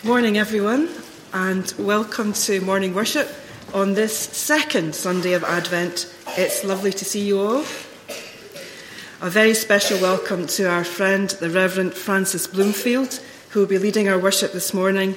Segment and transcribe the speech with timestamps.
[0.00, 0.88] Good morning, everyone,
[1.34, 3.28] and welcome to morning worship
[3.74, 6.10] on this second Sunday of Advent.
[6.38, 7.58] It's lovely to see you all.
[9.20, 14.08] A very special welcome to our friend, the Reverend Francis Bloomfield, who will be leading
[14.08, 15.16] our worship this morning.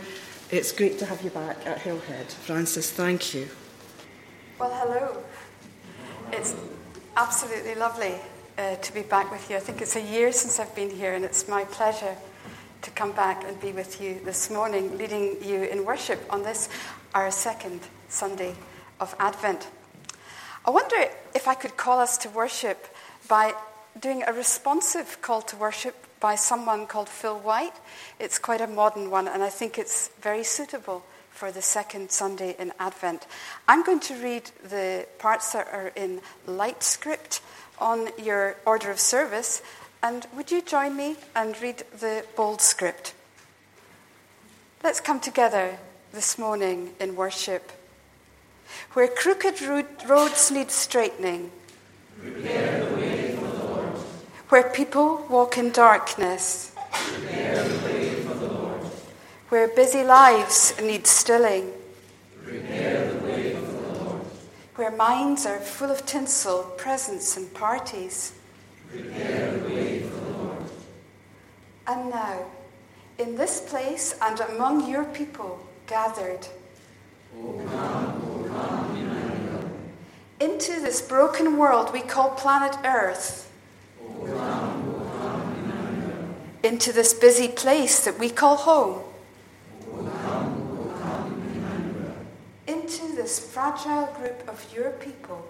[0.52, 2.34] It's great to have you back at Hillhead.
[2.34, 3.48] Francis, thank you.
[4.60, 5.24] Well, hello.
[6.34, 6.56] It's
[7.16, 8.16] absolutely lovely
[8.58, 9.56] uh, to be back with you.
[9.56, 12.18] I think it's a year since I've been here, and it's my pleasure
[12.84, 16.68] to come back and be with you this morning, leading you in worship on this,
[17.16, 17.80] our second
[18.10, 18.56] Sunday
[19.00, 19.68] of Advent.
[20.66, 20.98] I wonder
[21.34, 22.86] if I could call us to worship
[23.30, 23.54] by
[24.00, 27.76] doing a responsive call to worship by someone called Phil White.
[28.20, 32.56] It's quite a modern one, and I think it's very suitable for the second Sunday
[32.60, 33.28] in Advent.
[33.68, 37.42] I'm going to read the parts that are in light script
[37.80, 39.62] on your order of service,
[40.04, 43.14] and would you join me and read the bold script?
[44.84, 45.80] Let's come together
[46.12, 47.72] this morning in worship.
[48.92, 49.62] Where crooked
[50.06, 51.52] roads need straightening.
[54.50, 56.72] Where people walk in darkness.
[59.48, 61.72] Where busy lives need stilling.
[64.76, 68.34] Where minds are full of tinsel, presents, and parties,
[68.90, 70.70] prepare the way for the Lord.
[71.86, 72.46] And now,
[73.18, 76.48] in this place and among your people gathered,
[80.40, 83.52] into this broken world we call planet Earth,
[86.64, 89.02] into this busy place that we call home,
[92.66, 95.46] into this fragile group of your people,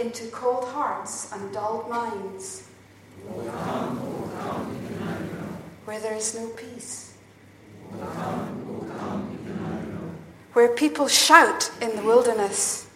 [0.00, 2.68] into cold hearts and dulled minds,
[3.26, 3.98] come,
[4.38, 4.76] come,
[5.84, 7.14] where there is no peace,
[7.90, 10.16] come, come,
[10.54, 12.88] where people shout in the wilderness,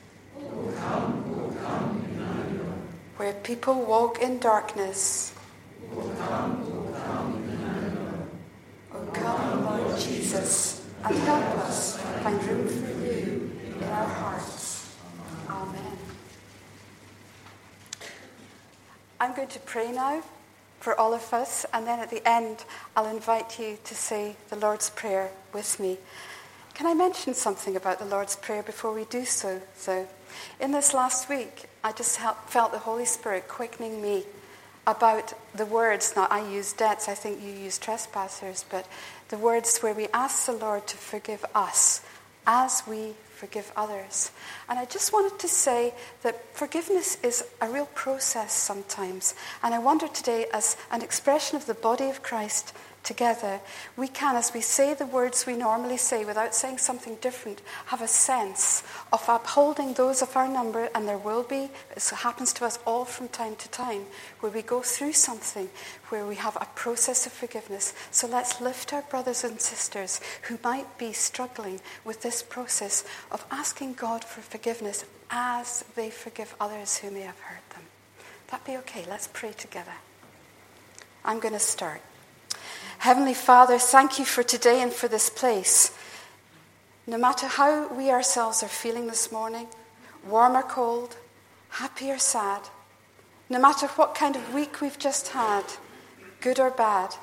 [0.78, 2.00] come, come,
[3.16, 5.34] where people walk in darkness.
[5.96, 6.64] O come,
[7.04, 8.28] come, Emmanuel.
[9.12, 14.96] Come, Lord Jesus, and help us find room for you in our hearts.
[15.48, 15.98] Amen.
[19.24, 20.22] I'm going to pray now
[20.80, 22.62] for all of us, and then at the end,
[22.94, 25.96] I'll invite you to say the Lord's Prayer with me.
[26.74, 29.62] Can I mention something about the Lord's Prayer before we do so?
[29.76, 30.06] So,
[30.60, 34.24] in this last week, I just felt the Holy Spirit quickening me
[34.86, 36.12] about the words.
[36.14, 38.86] Now, I use debts, I think you use trespassers, but
[39.30, 42.04] the words where we ask the Lord to forgive us
[42.46, 44.30] as we forgive others.
[44.70, 49.34] And I just wanted to say that forgiveness is a real process sometimes.
[49.62, 52.72] And I wonder today, as an expression of the body of Christ
[53.04, 53.60] together,
[53.96, 58.02] we can, as we say the words we normally say without saying something different, have
[58.02, 58.82] a sense
[59.12, 63.04] of upholding those of our number, and there will be, it happens to us all
[63.04, 64.02] from time to time,
[64.40, 65.68] where we go through something
[66.08, 67.94] where we have a process of forgiveness.
[68.10, 73.44] So let's lift our brothers and sisters who might be struggling with this process of
[73.50, 77.82] asking God for forgiveness as they forgive others who may have hurt them.
[78.48, 79.04] That be okay?
[79.08, 79.94] Let's pray together.
[81.24, 82.00] I'm going to start.
[82.98, 85.96] Heavenly Father, thank you for today and for this place.
[87.06, 89.66] No matter how we ourselves are feeling this morning,
[90.26, 91.16] warm or cold,
[91.68, 92.62] happy or sad,
[93.50, 95.64] no matter what kind of week we've just had,
[96.40, 97.14] good or bad,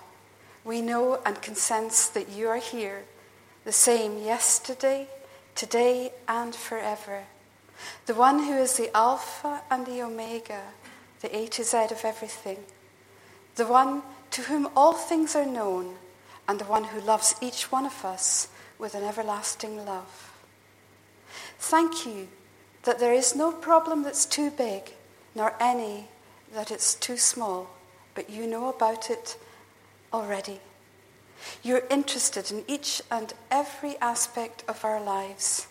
[0.63, 3.05] we know and can sense that you are here,
[3.65, 5.07] the same yesterday,
[5.55, 7.23] today, and forever.
[8.05, 10.61] The one who is the Alpha and the Omega,
[11.21, 12.59] the A to Z of everything.
[13.55, 15.95] The one to whom all things are known,
[16.47, 18.47] and the one who loves each one of us
[18.79, 20.31] with an everlasting love.
[21.59, 22.27] Thank you
[22.83, 24.93] that there is no problem that's too big,
[25.35, 26.07] nor any
[26.53, 27.69] that it's too small,
[28.15, 29.37] but you know about it
[30.11, 30.59] already.
[31.63, 35.67] You're interested in each and every aspect of our lives.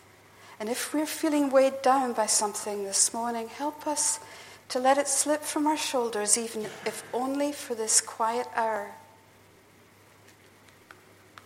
[0.59, 4.21] And if we're feeling weighed down by something this morning, help us
[4.71, 8.93] to let it slip from our shoulders, even if only for this quiet hour.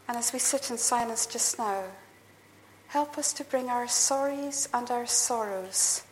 [0.07, 1.85] And as we sit in silence just now,
[2.89, 6.03] help us to bring our sorries and our sorrows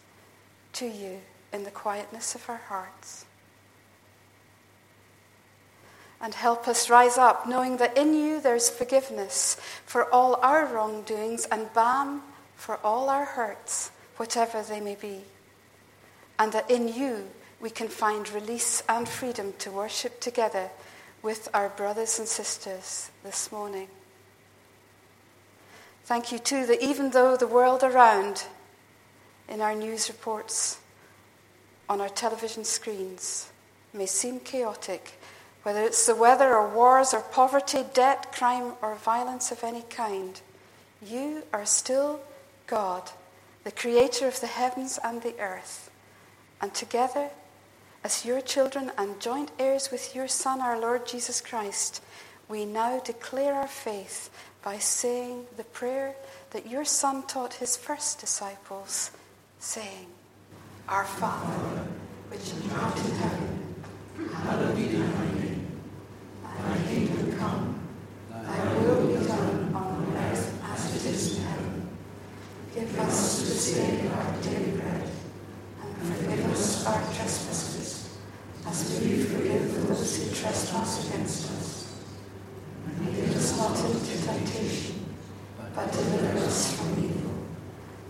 [0.73, 1.21] to you
[1.53, 3.27] in the quietness of our hearts.
[6.19, 11.45] And help us rise up knowing that in you there's forgiveness for all our wrongdoings
[11.47, 12.23] and balm
[12.57, 15.25] for all our hurts, whatever they may be
[16.39, 17.29] and that in you
[17.61, 20.71] we can find release and freedom to worship together
[21.23, 23.87] with our brothers and sisters this morning.
[26.05, 28.45] Thank you, too, that even though the world around,
[29.49, 30.81] in our news reports,
[31.89, 33.53] on our television screens,
[33.95, 35.21] may seem chaotic,
[35.63, 40.41] whether it's the weather or wars or poverty, debt, crime, or violence of any kind,
[41.07, 42.21] you are still
[42.67, 43.11] God,
[43.63, 45.92] the creator of the heavens and the earth.
[46.63, 47.29] And together,
[48.05, 52.01] as your children and joint heirs with your Son, our Lord Jesus Christ,
[52.49, 54.31] we now declare our faith
[54.63, 56.15] by saying the prayer
[56.53, 59.11] that your Son taught his first disciples,
[59.59, 60.07] saying,
[60.89, 61.85] Our Father,
[62.29, 63.75] which art in heaven,
[64.33, 64.99] hallowed be thy
[65.35, 65.67] name.
[66.45, 67.81] Thy kingdom come,
[68.31, 71.89] thy will be done on earth as it is in heaven.
[72.75, 75.09] Give us this day our daily bread,
[76.87, 78.17] our trespasses,
[78.67, 81.95] as we forgive those who trespass against us.
[82.87, 85.07] And lead us not into temptation,
[85.75, 87.33] but deliver us from evil.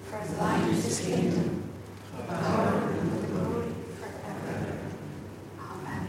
[0.04, 1.70] For thine is the kingdom,
[2.16, 4.78] the power, and the glory forever.
[5.60, 6.06] Amen.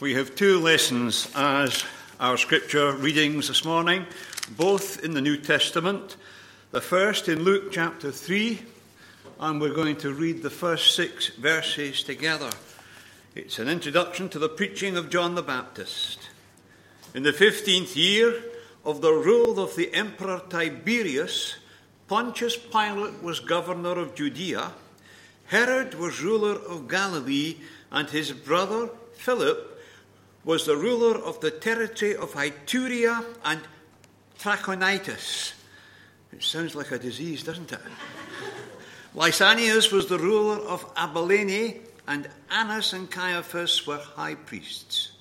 [0.00, 1.84] We have two lessons as
[2.20, 4.06] our scripture readings this morning,
[4.50, 6.16] both in the New Testament.
[6.72, 8.60] The first in Luke chapter 3,
[9.38, 12.50] and we're going to read the first six verses together.
[13.34, 16.30] It's an introduction to the preaching of John the Baptist.
[17.14, 18.42] In the fifteenth year
[18.84, 21.56] of the rule of the Emperor Tiberius,
[22.08, 24.72] Pontius Pilate was governor of Judea,
[25.46, 27.56] Herod was ruler of Galilee,
[27.90, 29.80] and his brother Philip
[30.44, 33.60] was the ruler of the territory of Iturea and
[34.38, 35.52] Trachonitis.
[36.32, 37.80] It sounds like a disease, doesn't it?
[39.16, 45.12] Lysanias was the ruler of Abilene, and Annas and Caiaphas were high priests.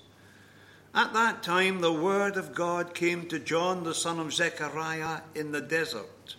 [0.94, 5.54] At that time, the word of God came to John, the son of Zechariah, in
[5.54, 6.36] the desert.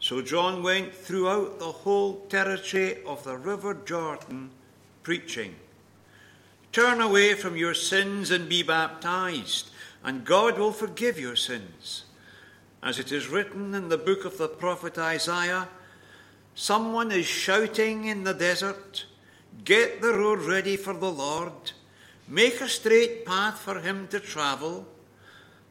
[0.00, 4.50] So John went throughout the whole territory of the river Jordan,
[5.04, 5.54] preaching
[6.72, 9.70] Turn away from your sins and be baptized,
[10.04, 12.04] and God will forgive your sins.
[12.82, 15.68] As it is written in the book of the prophet Isaiah,
[16.56, 19.04] someone is shouting in the desert,
[19.64, 21.72] Get the road ready for the Lord,
[22.26, 24.88] make a straight path for him to travel.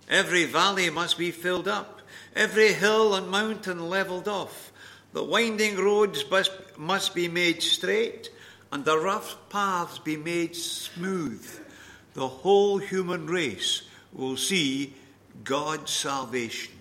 [0.09, 2.01] Every valley must be filled up,
[2.35, 4.71] every hill and mountain leveled off.
[5.11, 8.29] The winding roads must, must be made straight
[8.75, 11.47] and the rough paths be made smooth,
[12.13, 14.93] the whole human race will see
[15.45, 16.73] God's salvation.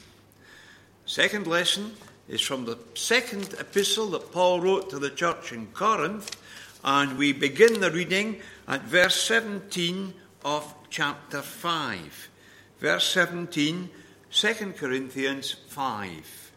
[1.06, 1.95] Second lesson
[2.29, 6.37] is from the second epistle that Paul wrote to the church in Corinth,
[6.82, 12.29] and we begin the reading at verse 17 of chapter 5.
[12.79, 13.91] Verse 17,
[14.31, 16.53] 2 Corinthians 5.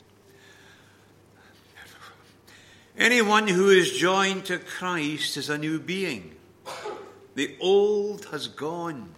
[2.98, 6.36] Anyone who is joined to Christ is a new being.
[7.36, 9.10] The old has gone,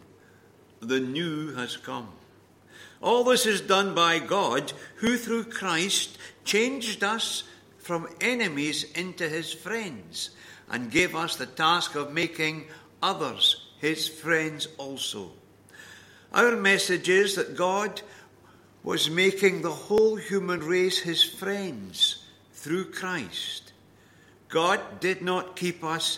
[0.81, 2.09] the new has come.
[3.01, 6.17] All this is done by God, who through Christ
[6.49, 7.43] changed us
[7.77, 10.31] from enemies into his friends
[10.67, 12.65] and gave us the task of making
[13.03, 15.29] others his friends also.
[16.33, 18.01] Our message is that God
[18.81, 23.71] was making the whole human race his friends through Christ.
[24.47, 26.17] God did not keep us,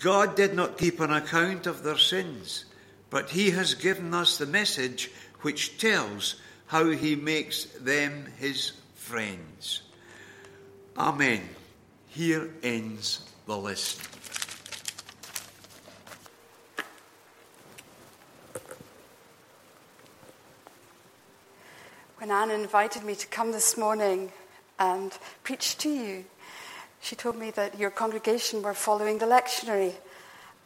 [0.00, 2.64] God did not keep an account of their sins,
[3.10, 5.10] but He has given us the message
[5.42, 6.36] which tells
[6.66, 8.72] how He makes them His
[9.08, 9.80] friends.
[10.98, 11.40] Amen.
[12.08, 14.02] Here ends the list.
[22.18, 24.30] When Anne invited me to come this morning
[24.78, 26.26] and preach to you,
[27.00, 29.94] she told me that your congregation were following the lectionary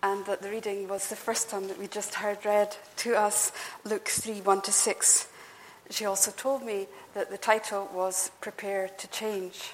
[0.03, 3.53] and that the reading was the first time that we just heard read to us
[3.85, 5.29] Luke 3 1 to 6.
[5.93, 9.73] She also told me that the title was Prepare to Change.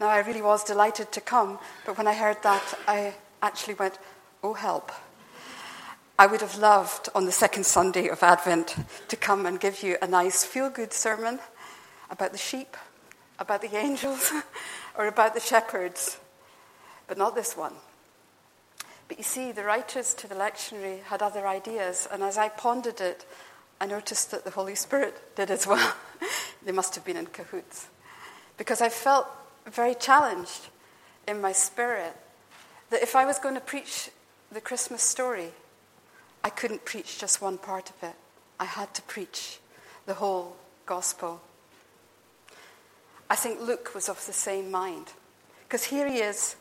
[0.00, 3.98] Now, I really was delighted to come, but when I heard that, I actually went,
[4.42, 4.90] Oh, help.
[6.18, 8.76] I would have loved on the second Sunday of Advent
[9.08, 11.38] to come and give you a nice feel good sermon
[12.10, 12.74] about the sheep,
[13.38, 14.32] about the angels,
[14.96, 16.18] or about the shepherds,
[17.06, 17.74] but not this one.
[19.06, 23.02] But you see, the writers to the lectionary had other ideas, and as I pondered
[23.02, 23.26] it,
[23.80, 25.94] I noticed that the Holy Spirit did as well.
[26.64, 27.88] they must have been in cahoots.
[28.56, 29.26] Because I felt
[29.66, 30.68] very challenged
[31.26, 32.16] in my spirit
[32.90, 34.10] that if I was going to preach
[34.50, 35.50] the Christmas story,
[36.42, 38.16] I couldn't preach just one part of it.
[38.58, 39.58] I had to preach
[40.06, 40.56] the whole
[40.86, 41.40] gospel.
[43.30, 45.12] I think Luke was of the same mind.
[45.66, 46.56] Because here he is,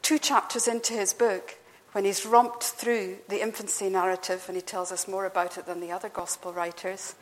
[0.00, 1.58] two chapters into his book,
[1.92, 5.80] when he's romped through the infancy narrative, and he tells us more about it than
[5.80, 7.14] the other gospel writers,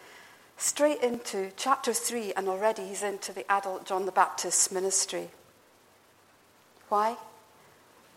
[0.56, 5.28] straight into chapter three, and already he's into the adult John the Baptist's ministry.
[6.88, 7.16] Why?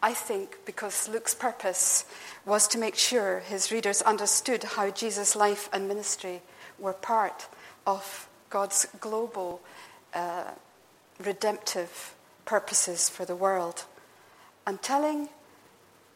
[0.02, 2.06] I think because Luke's purpose
[2.46, 6.42] was to make sure his readers understood how Jesus' life and ministry
[6.78, 7.48] were part
[7.88, 9.62] of God's global
[10.14, 10.52] uh,
[11.24, 12.14] redemptive
[12.46, 13.86] purposes for the world.
[14.68, 15.30] And telling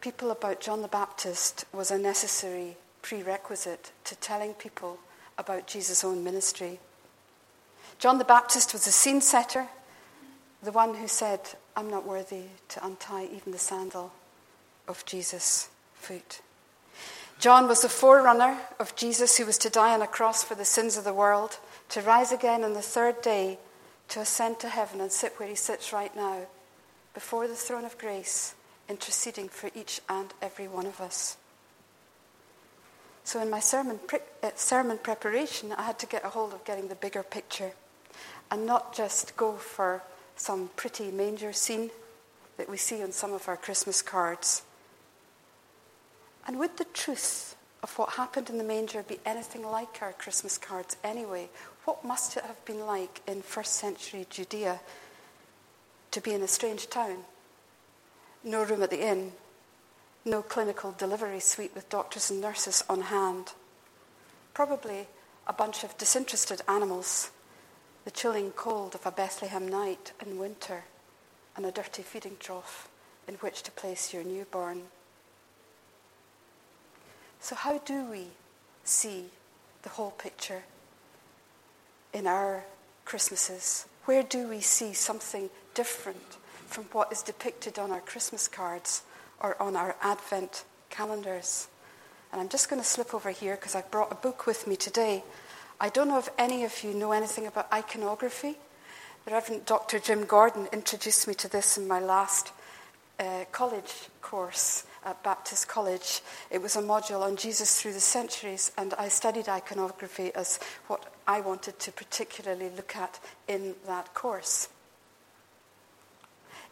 [0.01, 4.99] people about John the Baptist was a necessary prerequisite to telling people
[5.37, 6.79] about Jesus' own ministry.
[7.99, 9.67] John the Baptist was a scene setter,
[10.61, 11.39] the one who said,
[11.75, 14.11] I'm not worthy to untie even the sandal
[14.87, 16.41] of Jesus' foot.
[17.39, 20.65] John was the forerunner of Jesus who was to die on a cross for the
[20.65, 23.59] sins of the world, to rise again on the third day,
[24.09, 26.47] to ascend to heaven and sit where he sits right now,
[27.13, 28.55] before the throne of grace,
[28.89, 31.37] interceding for each and every one of us.
[33.23, 36.63] So, in my sermon, pre- uh, sermon preparation, I had to get a hold of
[36.63, 37.71] getting the bigger picture
[38.49, 40.01] and not just go for
[40.37, 41.89] some pretty manger scene
[42.55, 44.63] that we see on some of our Christmas cards.
[46.47, 50.57] And would the truth of what happened in the manger be anything like our Christmas
[50.57, 51.49] cards anyway?
[51.85, 54.79] What must it have been like in first century Judea
[56.11, 57.17] to be in a strange town?
[58.47, 59.33] No room at the inn,
[60.23, 63.51] no clinical delivery suite with doctors and nurses on hand.
[64.53, 65.07] Probably
[65.45, 67.31] a bunch of disinterested animals
[68.05, 70.85] the chilling cold of a Bethlehem night in winter,
[71.57, 72.87] and a dirty feeding trough
[73.27, 74.83] in which to place your newborn.
[77.41, 78.27] So, how do we
[78.85, 79.25] see
[79.81, 80.63] the whole picture
[82.13, 82.63] in our
[83.03, 83.87] Christmases?
[84.05, 89.01] Where do we see something different from what is depicted on our Christmas cards
[89.39, 91.67] or on our Advent calendars?
[92.31, 94.75] And I'm just going to slip over here because I've brought a book with me
[94.75, 95.23] today
[95.79, 98.55] I don't know if any of you know anything about iconography.
[99.25, 99.99] The Reverend Dr.
[99.99, 102.51] Jim Gordon introduced me to this in my last
[103.19, 106.21] uh, college course at Baptist College.
[106.49, 111.13] It was a module on Jesus through the centuries, and I studied iconography as what
[111.27, 114.69] I wanted to particularly look at in that course.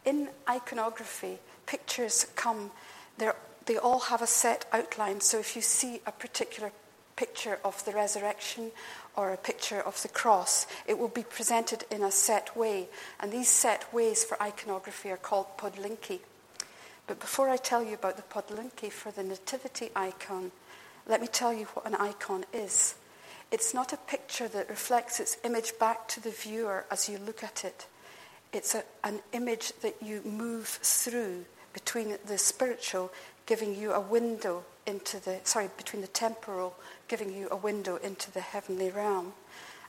[0.06, 2.70] In iconography, pictures come,
[3.18, 5.20] they all have a set outline.
[5.20, 6.72] So if you see a particular
[7.16, 8.70] picture of the resurrection
[9.16, 10.66] or a picture of the cross.
[10.86, 15.16] It will be presented in a set way, and these set ways for iconography are
[15.16, 16.20] called podlinki.
[17.06, 20.52] But before I tell you about the podlinki for the nativity icon,
[21.06, 22.96] let me tell you what an icon is.
[23.50, 27.42] It's not a picture that reflects its image back to the viewer as you look
[27.42, 27.86] at it.
[28.52, 33.12] It's a, an image that you move through between the spiritual,
[33.44, 36.74] giving you a window into the, sorry, between the temporal,
[37.08, 39.32] giving you a window into the heavenly realm.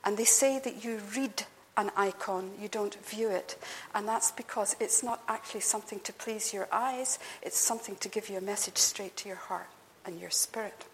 [0.03, 1.43] And they say that you read
[1.77, 3.57] an icon, you don't view it.
[3.93, 8.29] And that's because it's not actually something to please your eyes, it's something to give
[8.29, 9.69] you a message straight to your heart
[10.05, 10.85] and your spirit.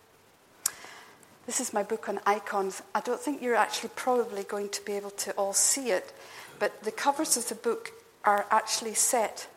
[1.46, 2.82] This is my book on icons.
[2.96, 6.14] I don't think you're actually probably going to be able to all see it,
[6.60, 7.92] but the covers of the book
[8.24, 9.48] are actually set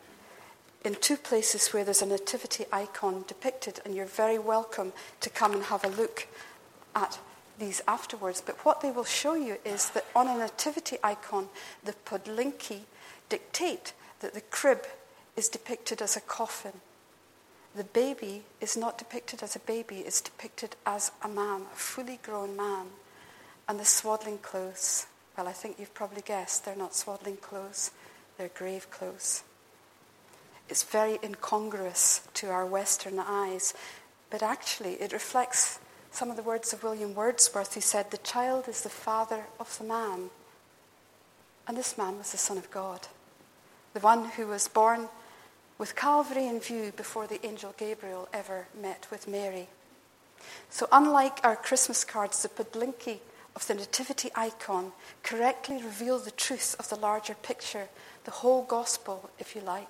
[0.83, 5.53] in two places where there's a nativity icon depicted, and you're very welcome to come
[5.53, 6.27] and have a look
[6.95, 7.19] at
[7.59, 8.41] these afterwards.
[8.45, 11.49] But what they will show you is that on a nativity icon,
[11.83, 12.81] the podlinki
[13.29, 14.85] dictate that the crib
[15.35, 16.73] is depicted as a coffin.
[17.75, 22.19] The baby is not depicted as a baby, it's depicted as a man, a fully
[22.23, 22.87] grown man.
[23.67, 25.05] And the swaddling clothes,
[25.37, 27.91] well, I think you've probably guessed, they're not swaddling clothes,
[28.37, 29.43] they're grave clothes.
[30.67, 33.73] It's very incongruous to our Western eyes,
[34.29, 35.79] but actually it reflects
[36.11, 39.77] some of the words of William Wordsworth, who said, The child is the father of
[39.77, 40.31] the man.
[41.67, 43.07] And this man was the Son of God,
[43.93, 45.09] the one who was born
[45.77, 49.67] with Calvary in view before the angel Gabriel ever met with Mary.
[50.69, 53.19] So, unlike our Christmas cards, the podlinki
[53.57, 54.91] of the nativity icon
[55.23, 57.87] correctly reveal the truth of the larger picture,
[58.23, 59.89] the whole gospel, if you like.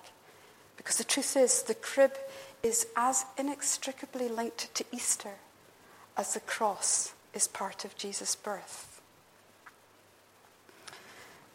[0.78, 2.14] Because the truth is, the crib
[2.64, 5.34] is as inextricably linked to Easter
[6.16, 9.02] as the cross is part of Jesus' birth.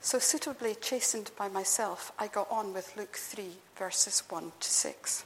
[0.03, 5.25] So, suitably chastened by myself, I got on with Luke 3, verses 1 to 6.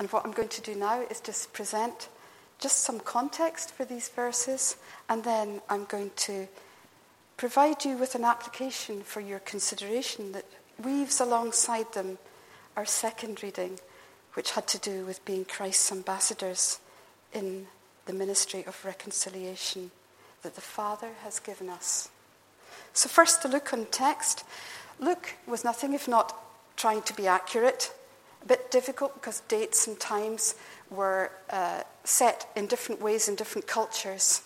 [0.00, 2.08] And what I'm going to do now is just present
[2.62, 4.76] just some context for these verses,
[5.08, 6.46] and then I'm going to
[7.36, 10.44] provide you with an application for your consideration that
[10.82, 12.18] weaves alongside them
[12.76, 13.80] our second reading,
[14.34, 16.78] which had to do with being Christ's ambassadors
[17.32, 17.66] in
[18.06, 19.90] the ministry of reconciliation
[20.42, 22.10] that the Father has given us.
[22.92, 24.44] So, first, to look on text.
[25.00, 26.36] Luke was nothing if not
[26.76, 27.92] trying to be accurate,
[28.42, 30.54] a bit difficult because dates and times
[30.92, 34.42] were uh, set in different ways in different cultures.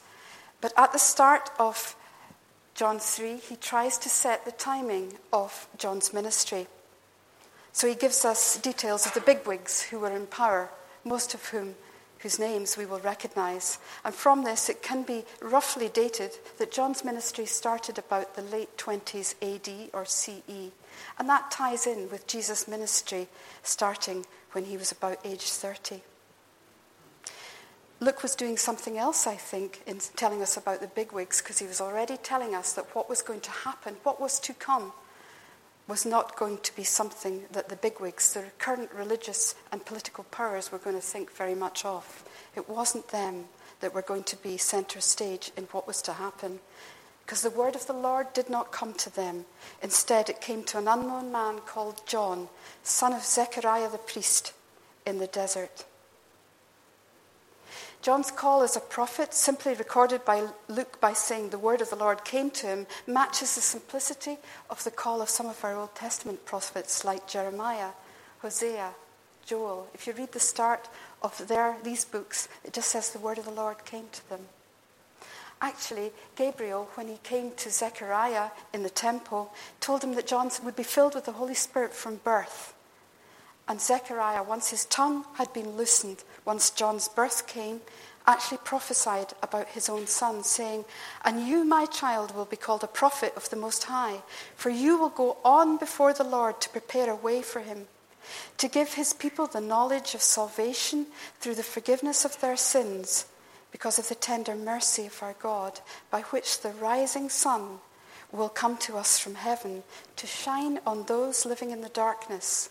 [0.60, 1.96] But at the start of
[2.74, 6.66] John 3, he tries to set the timing of John's ministry.
[7.72, 10.70] So he gives us details of the bigwigs who were in power,
[11.04, 11.74] most of whom
[12.20, 13.78] whose names we will recognize.
[14.04, 18.76] And from this, it can be roughly dated that John's ministry started about the late
[18.78, 20.72] 20s AD or CE.
[21.18, 23.28] And that ties in with Jesus' ministry
[23.62, 26.02] starting when he was about age 30.
[27.98, 31.66] Luke was doing something else, I think, in telling us about the bigwigs, because he
[31.66, 34.92] was already telling us that what was going to happen, what was to come,
[35.88, 40.70] was not going to be something that the bigwigs, the current religious and political powers,
[40.70, 42.24] were going to think very much of.
[42.54, 43.44] It wasn't them
[43.80, 46.60] that were going to be center stage in what was to happen.
[47.24, 49.46] Because the word of the Lord did not come to them.
[49.82, 52.48] Instead, it came to an unknown man called John,
[52.82, 54.52] son of Zechariah the priest,
[55.06, 55.84] in the desert.
[58.06, 61.96] John's call as a prophet, simply recorded by Luke by saying the word of the
[61.96, 64.38] Lord came to him, matches the simplicity
[64.70, 67.88] of the call of some of our Old Testament prophets like Jeremiah,
[68.42, 68.90] Hosea,
[69.44, 69.88] Joel.
[69.92, 70.88] If you read the start
[71.20, 74.42] of their, these books, it just says the word of the Lord came to them.
[75.60, 80.76] Actually, Gabriel, when he came to Zechariah in the temple, told him that John would
[80.76, 82.72] be filled with the Holy Spirit from birth.
[83.66, 87.80] And Zechariah, once his tongue had been loosened, once John's birth came,
[88.26, 90.84] actually prophesied about his own son, saying,
[91.24, 94.22] And you, my child, will be called a prophet of the Most High,
[94.56, 97.86] for you will go on before the Lord to prepare a way for him,
[98.58, 101.06] to give his people the knowledge of salvation
[101.40, 103.26] through the forgiveness of their sins,
[103.70, 107.78] because of the tender mercy of our God, by which the rising sun
[108.32, 109.82] will come to us from heaven
[110.16, 112.70] to shine on those living in the darkness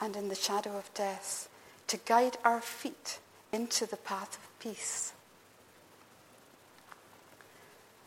[0.00, 1.48] and in the shadow of death,
[1.88, 3.18] to guide our feet
[3.52, 5.12] into the path of peace.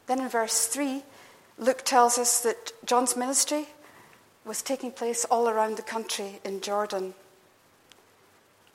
[0.07, 1.03] Then in verse 3,
[1.57, 3.67] Luke tells us that John's ministry
[4.43, 7.13] was taking place all around the country in Jordan.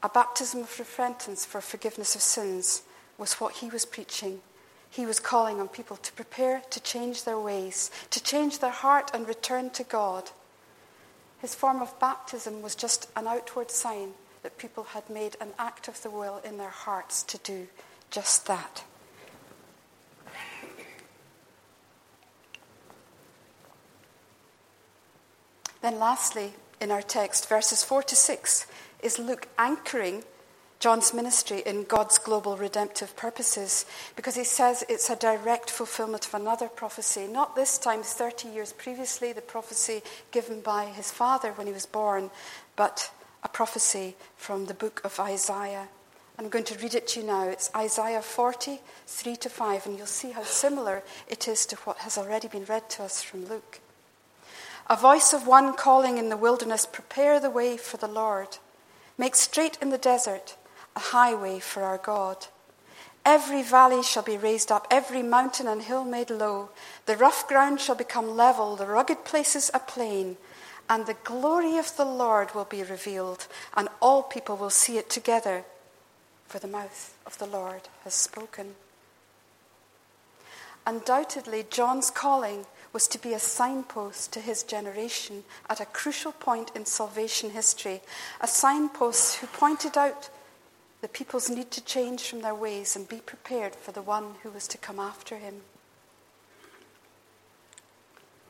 [0.02, 2.82] A baptism of repentance for forgiveness of sins
[3.18, 4.40] was what he was preaching.
[4.88, 9.10] He was calling on people to prepare to change their ways, to change their heart
[9.14, 10.30] and return to God.
[11.38, 15.88] His form of baptism was just an outward sign that people had made an act
[15.88, 17.68] of the will in their hearts to do
[18.10, 18.84] just that.
[25.82, 28.66] Then, lastly, in our text, verses 4 to 6,
[29.02, 30.24] is Luke anchoring
[30.78, 33.84] John's ministry in God's global redemptive purposes
[34.16, 38.72] because he says it's a direct fulfillment of another prophecy, not this time 30 years
[38.72, 42.30] previously, the prophecy given by his father when he was born,
[42.76, 43.10] but
[43.42, 45.88] a prophecy from the book of Isaiah.
[46.38, 47.48] I'm going to read it to you now.
[47.48, 51.98] It's Isaiah 40, 3 to 5, and you'll see how similar it is to what
[51.98, 53.80] has already been read to us from Luke.
[54.88, 58.58] A voice of one calling in the wilderness, Prepare the way for the Lord.
[59.18, 60.56] Make straight in the desert
[60.96, 62.46] a highway for our God.
[63.24, 66.70] Every valley shall be raised up, every mountain and hill made low.
[67.06, 70.38] The rough ground shall become level, the rugged places a plain.
[70.90, 75.08] And the glory of the Lord will be revealed, and all people will see it
[75.08, 75.64] together,
[76.48, 78.74] for the mouth of the Lord has spoken.
[80.84, 86.72] Undoubtedly, John's calling was to be a signpost to his generation at a crucial point
[86.74, 88.00] in salvation history,
[88.40, 90.28] a signpost who pointed out
[91.02, 94.50] the people's need to change from their ways and be prepared for the one who
[94.50, 95.62] was to come after him.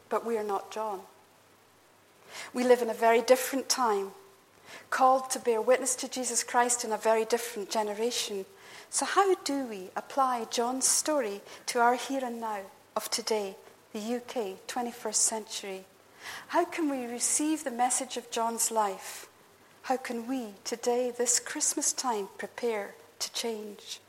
[0.09, 1.01] But we are not John.
[2.53, 4.13] We live in a very different time,
[4.91, 8.45] called to bear witness to Jesus Christ in a very different generation.
[8.91, 12.61] So, how do we apply John's story to our here and now
[12.97, 13.57] of today,
[13.93, 15.85] the UK, 21st century?
[16.49, 19.31] How can we receive the message of John's life
[19.83, 24.01] how can we today, this Christmas time, prepare to change?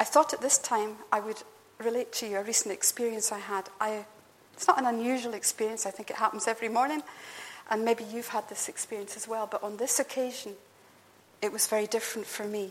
[0.00, 1.42] I thought at this time I would
[1.78, 3.68] relate to you a recent experience I had.
[3.80, 4.06] I,
[4.54, 7.02] it's not an unusual experience, I think it happens every morning.
[7.70, 10.52] And maybe you've had this experience as well, but on this occasion,
[11.42, 12.70] it was very different for me.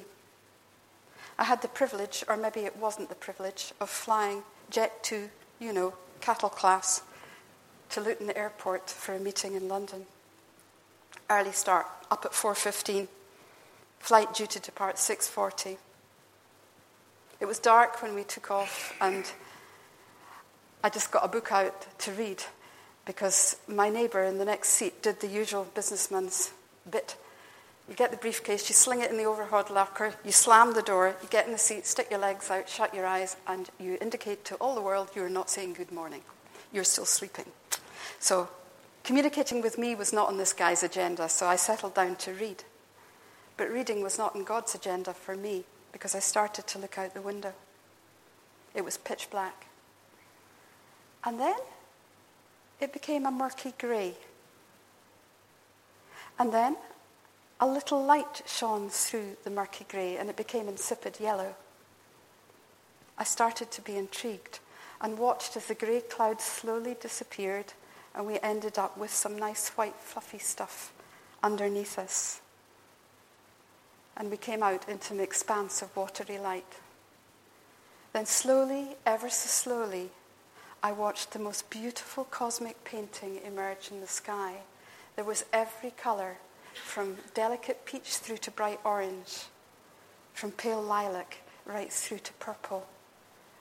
[1.37, 5.73] I had the privilege, or maybe it wasn't the privilege, of flying Jet 2, you
[5.73, 7.01] know, cattle class,
[7.89, 10.05] to Luton Airport for a meeting in London.
[11.29, 13.07] Early start, up at 4.15.
[13.99, 15.77] Flight due to depart 6.40.
[17.39, 19.25] It was dark when we took off, and
[20.83, 22.43] I just got a book out to read
[23.05, 26.51] because my neighbour in the next seat did the usual businessman's
[26.89, 27.15] bit.
[27.87, 31.15] You get the briefcase, you sling it in the overhead locker, you slam the door,
[31.21, 34.43] you get in the seat, stick your legs out, shut your eyes, and you indicate
[34.45, 36.21] to all the world you're not saying good morning.
[36.73, 37.45] You're still sleeping.
[38.19, 38.49] So,
[39.03, 42.63] communicating with me was not on this guy's agenda, so I settled down to read.
[43.55, 47.13] But reading was not on God's agenda for me because I started to look out
[47.13, 47.53] the window.
[48.73, 49.67] It was pitch black.
[51.25, 51.55] And then
[52.79, 54.15] it became a murky grey.
[56.38, 56.75] And then
[57.59, 61.55] a little light shone through the murky grey and it became insipid yellow.
[63.17, 64.59] I started to be intrigued
[64.99, 67.73] and watched as the grey clouds slowly disappeared
[68.15, 70.91] and we ended up with some nice white fluffy stuff
[71.41, 72.41] underneath us.
[74.17, 76.79] And we came out into an expanse of watery light.
[78.13, 80.12] Then slowly, ever so slowly,
[80.85, 84.55] I watched the most beautiful cosmic painting emerge in the sky.
[85.15, 86.39] There was every colour,
[86.73, 89.45] from delicate peach through to bright orange,
[90.33, 92.85] from pale lilac right through to purple.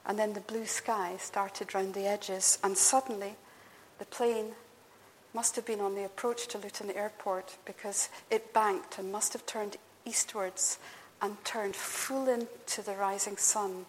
[0.04, 3.36] And then the blue sky started round the edges, and suddenly
[4.00, 4.56] the plane
[5.32, 9.46] must have been on the approach to Luton Airport because it banked and must have
[9.46, 10.80] turned eastwards
[11.20, 13.86] and turned full into the rising sun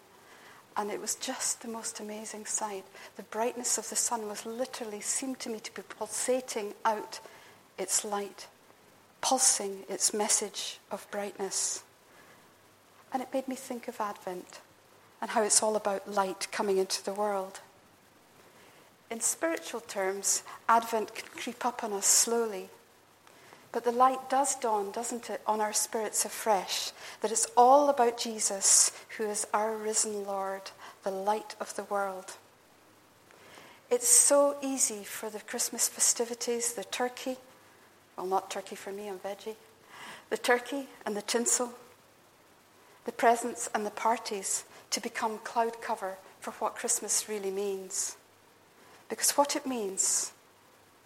[0.76, 2.84] and it was just the most amazing sight.
[3.16, 7.20] The brightness of the sun was literally, seemed to me to be pulsating out
[7.78, 8.48] its light,
[9.20, 11.84] pulsing its message of brightness.
[13.12, 14.60] And it made me think of Advent
[15.20, 17.60] and how it's all about light coming into the world.
[19.10, 22.68] In spiritual terms, Advent can creep up on us slowly.
[23.74, 28.16] But the light does dawn, doesn't it, on our spirits afresh, that it's all about
[28.16, 30.70] Jesus, who is our risen Lord,
[31.02, 32.36] the light of the world.
[33.90, 37.36] It's so easy for the Christmas festivities, the turkey,
[38.16, 39.56] well, not turkey for me, I'm veggie,
[40.30, 41.72] the turkey and the tinsel,
[43.06, 48.16] the presents and the parties to become cloud cover for what Christmas really means.
[49.08, 50.30] Because what it means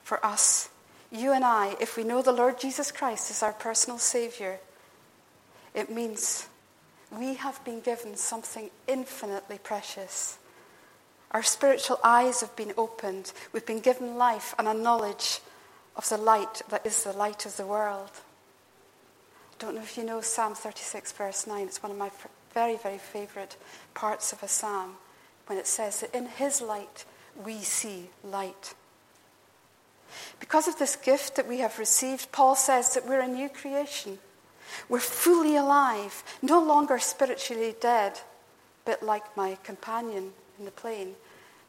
[0.03, 0.69] for us
[1.11, 4.59] you and I, if we know the Lord Jesus Christ as our personal Savior,
[5.75, 6.49] it means
[7.11, 10.39] we have been given something infinitely precious.
[11.31, 13.33] Our spiritual eyes have been opened.
[13.53, 15.41] We've been given life and a knowledge
[15.97, 18.11] of the light that is the light of the world.
[19.53, 21.67] I don't know if you know Psalm 36, verse 9.
[21.67, 22.11] It's one of my
[22.55, 23.57] very, very favorite
[23.95, 24.97] parts of a psalm
[25.47, 27.05] when it says that in His light
[27.45, 28.75] we see light.
[30.41, 34.19] Because of this gift that we have received, Paul says that we're a new creation.
[34.89, 41.15] We're fully alive, no longer spiritually dead, a bit like my companion in the plane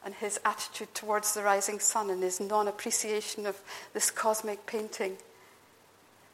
[0.04, 3.62] and his attitude towards the rising sun and his non appreciation of
[3.94, 5.18] this cosmic painting.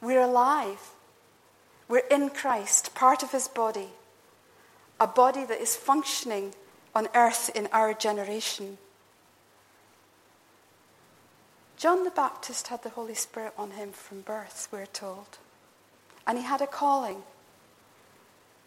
[0.00, 0.92] We're alive.
[1.88, 3.88] We're in Christ, part of his body,
[4.98, 6.54] a body that is functioning
[6.94, 8.78] on earth in our generation.
[11.76, 15.38] John the Baptist had the Holy Spirit on him from birth, we're told.
[16.26, 17.22] And he had a calling.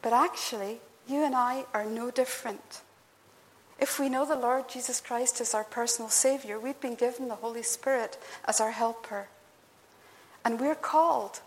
[0.01, 2.81] But actually, you and I are no different.
[3.79, 7.35] If we know the Lord Jesus Christ as our personal Savior, we've been given the
[7.35, 9.27] Holy Spirit as our helper.
[10.45, 11.41] And we're called.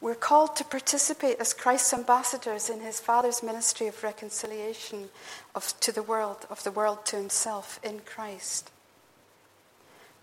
[0.00, 5.08] We're called to participate as Christ's ambassadors in his Father's ministry of reconciliation
[5.54, 8.70] of, to the world, of the world to himself in Christ.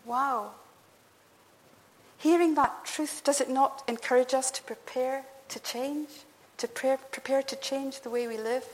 [0.05, 0.51] Wow.
[2.17, 6.09] Hearing that truth, does it not encourage us to prepare to change?
[6.57, 8.65] To pre- prepare to change the way we live?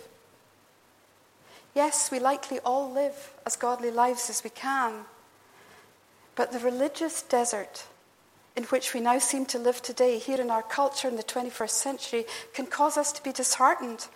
[1.73, 5.05] Yes, we likely all live as godly lives as we can.
[6.35, 7.85] But the religious desert
[8.55, 11.69] in which we now seem to live today, here in our culture in the 21st
[11.69, 14.07] century, can cause us to be disheartened,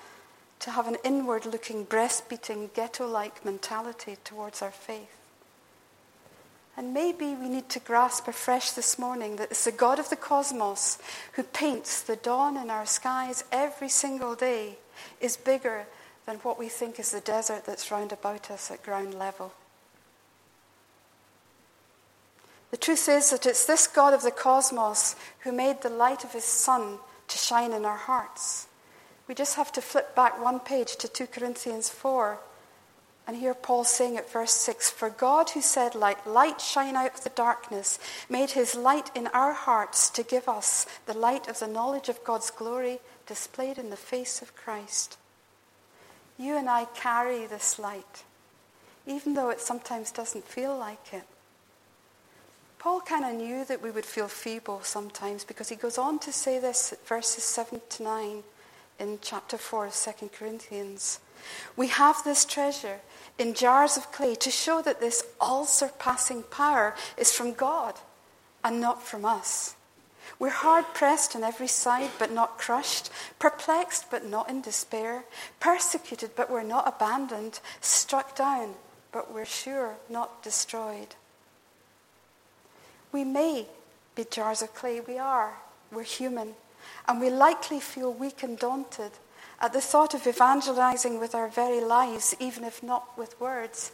[0.60, 5.25] to have an inward looking, breast beating, ghetto like mentality towards our faith.
[6.78, 10.18] And maybe we need to grasp afresh this morning that it's the God of the
[10.18, 10.98] cosmos
[11.34, 14.78] who paints the dawn in our skies every single day
[15.22, 15.86] is bigger
[16.26, 19.54] than what we think is the desert that's round about us at ground level.
[22.72, 26.34] The truth is that it's this God of the cosmos who made the light of
[26.34, 26.98] his sun
[27.30, 28.68] to shine in our hearts.
[29.28, 32.38] We just have to flip back one page to 2 Corinthians 4
[33.28, 37.16] and here Paul saying at verse 6 For God, who said, Light, light shine out
[37.16, 37.98] of the darkness,
[38.30, 42.24] made his light in our hearts to give us the light of the knowledge of
[42.24, 45.18] God's glory displayed in the face of Christ.
[46.38, 48.24] You and I carry this light,
[49.08, 51.24] even though it sometimes doesn't feel like it.
[52.78, 56.32] Paul kind of knew that we would feel feeble sometimes because he goes on to
[56.32, 58.44] say this at verses 7 to 9
[59.00, 61.20] in chapter 4 of 2 Corinthians.
[61.76, 63.00] We have this treasure
[63.38, 67.96] in jars of clay to show that this all surpassing power is from God
[68.64, 69.76] and not from us.
[70.40, 75.24] We're hard pressed on every side, but not crushed, perplexed, but not in despair,
[75.60, 78.74] persecuted, but we're not abandoned, struck down,
[79.12, 81.16] but we're sure not destroyed.
[83.12, 83.68] We may
[84.16, 85.54] be jars of clay, we are.
[85.92, 86.56] We're human,
[87.08, 89.12] and we likely feel weak and daunted
[89.60, 93.92] at the thought of evangelizing with our very lives, even if not with words.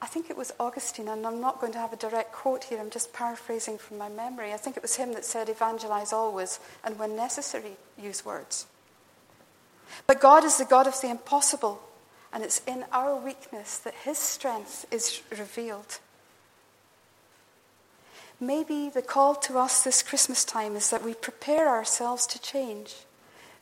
[0.00, 2.78] I think it was Augustine, and I'm not going to have a direct quote here,
[2.78, 4.52] I'm just paraphrasing from my memory.
[4.52, 8.66] I think it was him that said, Evangelize always, and when necessary, use words.
[10.06, 11.82] But God is the God of the impossible,
[12.32, 15.98] and it's in our weakness that His strength is revealed.
[18.40, 22.94] Maybe the call to us this Christmas time is that we prepare ourselves to change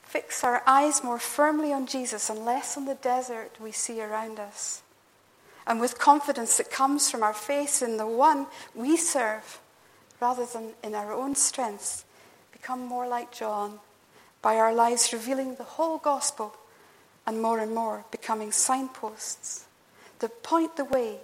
[0.06, 4.38] fix our eyes more firmly on Jesus and less on the desert we see around
[4.38, 4.82] us.
[5.66, 9.60] And with confidence that comes from our faith in the one we serve,
[10.20, 12.04] rather than in our own strength,
[12.52, 13.80] become more like John
[14.40, 16.56] by our lives revealing the whole gospel
[17.26, 19.66] and more and more becoming signposts
[20.20, 21.18] that point the way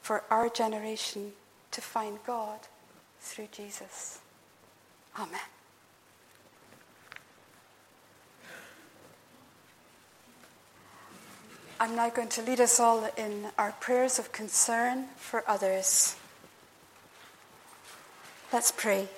[0.00, 1.32] for our generation
[1.70, 2.58] to find God
[3.22, 4.18] through Jesus.
[5.18, 5.40] Amen.
[11.80, 16.16] I'm now going to lead us all in our prayers of concern for others.
[18.52, 19.08] Let's pray.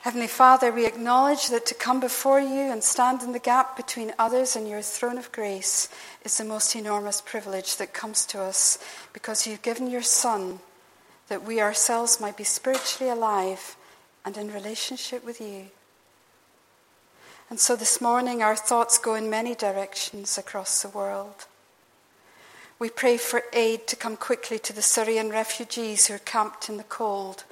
[0.00, 4.12] Heavenly Father, we acknowledge that to come before you and stand in the gap between
[4.18, 5.88] others and your throne of grace
[6.24, 8.78] is the most enormous privilege that comes to us
[9.12, 10.60] because you've given your Son
[11.28, 13.76] that we ourselves might be spiritually alive
[14.24, 15.66] and in relationship with you.
[17.48, 21.46] And so this morning, our thoughts go in many directions across the world.
[22.78, 26.76] We pray for aid to come quickly to the Syrian refugees who are camped in
[26.76, 27.44] the cold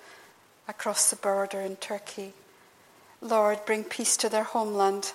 [0.68, 2.32] across the border in Turkey.
[3.20, 5.12] Lord, bring peace to their homeland.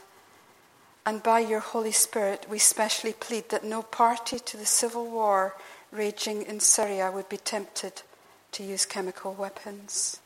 [1.06, 5.56] And by your Holy Spirit, we specially plead that no party to the civil war
[5.92, 8.02] raging in Syria would be tempted
[8.52, 10.20] to use chemical weapons.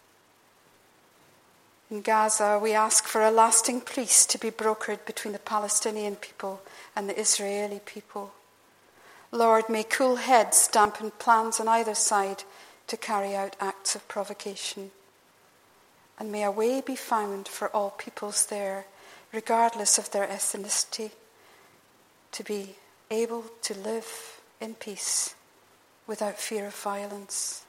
[1.89, 6.61] In Gaza, we ask for a lasting peace to be brokered between the Palestinian people
[6.95, 8.33] and the Israeli people.
[9.31, 12.43] Lord, may cool heads dampen plans on either side
[12.87, 14.91] to carry out acts of provocation.
[16.19, 18.85] And may a way be found for all peoples there,
[19.31, 21.11] regardless of their ethnicity,
[22.31, 22.75] to be
[23.09, 25.35] able to live in peace
[26.07, 27.62] without fear of violence.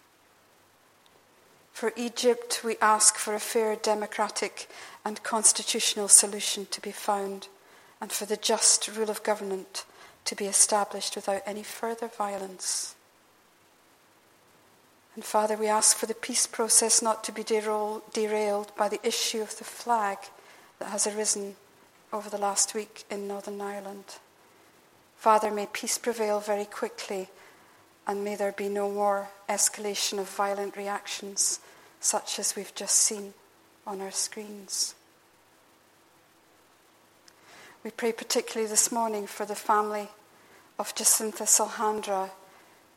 [1.74, 4.68] For Egypt, we ask for a fair democratic
[5.04, 7.48] and constitutional solution to be found,
[8.00, 9.84] and for the just rule of government
[10.24, 12.94] to be established without any further violence.
[15.16, 19.42] And Father, we ask for the peace process not to be derailed by the issue
[19.42, 20.18] of the flag
[20.78, 21.56] that has arisen
[22.12, 24.18] over the last week in Northern Ireland.
[25.16, 27.30] Father, may peace prevail very quickly
[28.06, 31.58] and may there be no more escalation of violent reactions
[32.04, 33.32] such as we've just seen
[33.86, 34.94] on our screens.
[37.82, 40.08] We pray particularly this morning for the family
[40.78, 42.30] of Jacintha Saldanha,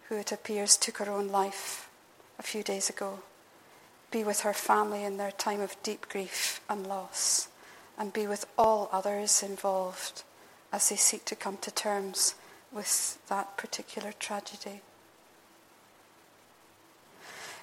[0.10, 1.90] who it appears took her own life
[2.38, 3.20] a few days ago.
[4.12, 7.48] Be with her family in their time of deep grief and loss,
[7.98, 10.24] and be with all others involved
[10.74, 12.36] as they seek to come to terms
[12.74, 14.82] with that particular tragedy.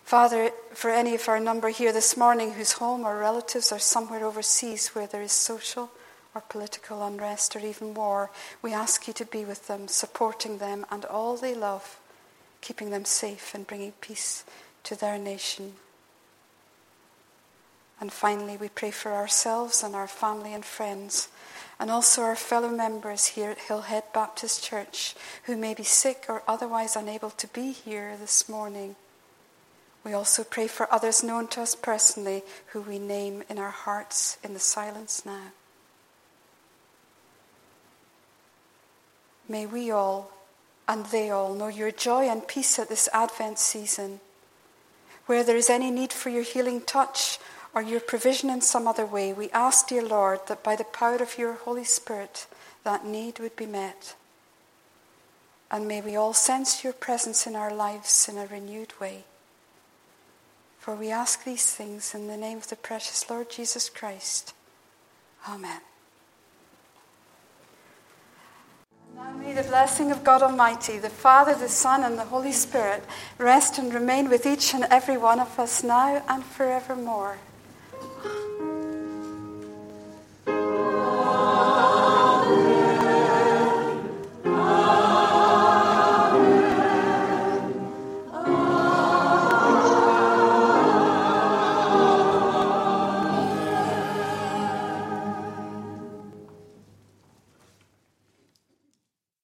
[0.04, 4.22] Father, for any of our number here this morning whose home or relatives are somewhere
[4.22, 5.90] overseas where there is social
[6.34, 10.84] or political unrest or even war, we ask you to be with them, supporting them
[10.90, 11.98] and all they love,
[12.60, 14.44] keeping them safe and bringing peace
[14.82, 15.72] to their nation.
[17.98, 21.28] And finally, we pray for ourselves and our family and friends,
[21.80, 25.14] and also our fellow members here at Hillhead Baptist Church
[25.44, 28.96] who may be sick or otherwise unable to be here this morning
[30.04, 34.36] We also pray for others known to us personally who we name in our hearts
[34.44, 35.52] in the silence now.
[39.48, 40.30] May we all
[40.86, 44.20] and they all know your joy and peace at this Advent season.
[45.26, 47.38] Where there is any need for your healing touch
[47.74, 51.16] or your provision in some other way, we ask, dear Lord, that by the power
[51.16, 52.46] of your Holy Spirit,
[52.84, 54.14] that need would be met.
[55.70, 59.24] And may we all sense your presence in our lives in a renewed way.
[60.84, 64.52] For we ask these things in the name of the precious Lord Jesus Christ.
[65.48, 65.80] Amen.
[69.16, 73.02] Now may the blessing of God Almighty, the Father, the Son, and the Holy Spirit
[73.38, 77.38] rest and remain with each and every one of us now and forevermore.